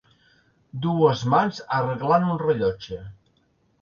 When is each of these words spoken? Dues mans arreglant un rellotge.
Dues 0.85 1.21
mans 1.33 1.61
arreglant 1.81 2.27
un 2.33 2.43
rellotge. 2.45 3.03